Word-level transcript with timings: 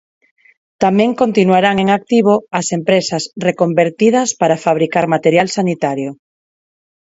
Tamén 0.83 1.11
continuarán 1.21 1.77
en 1.83 1.87
activo 1.99 2.33
as 2.59 2.67
empresas 2.77 3.23
reconvertidas 3.47 4.29
para 4.39 4.61
fabricar 4.65 5.05
material 5.15 5.47
sanitario. 5.57 6.09